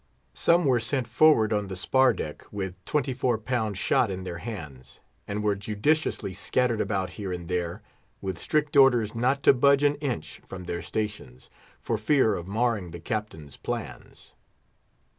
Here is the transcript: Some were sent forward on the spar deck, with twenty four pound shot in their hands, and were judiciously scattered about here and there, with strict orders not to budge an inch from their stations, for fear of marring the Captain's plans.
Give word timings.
Some 0.33 0.65
were 0.65 0.79
sent 0.79 1.05
forward 1.05 1.53
on 1.53 1.67
the 1.67 1.75
spar 1.75 2.11
deck, 2.11 2.45
with 2.51 2.83
twenty 2.85 3.13
four 3.13 3.37
pound 3.37 3.77
shot 3.77 4.09
in 4.09 4.23
their 4.23 4.39
hands, 4.39 4.99
and 5.27 5.43
were 5.43 5.53
judiciously 5.55 6.33
scattered 6.33 6.81
about 6.81 7.11
here 7.21 7.31
and 7.31 7.47
there, 7.47 7.83
with 8.19 8.39
strict 8.39 8.75
orders 8.75 9.13
not 9.13 9.43
to 9.43 9.53
budge 9.53 9.83
an 9.83 9.93
inch 9.97 10.41
from 10.43 10.63
their 10.63 10.81
stations, 10.81 11.51
for 11.79 11.99
fear 11.99 12.33
of 12.33 12.47
marring 12.47 12.89
the 12.89 12.99
Captain's 12.99 13.57
plans. 13.57 14.33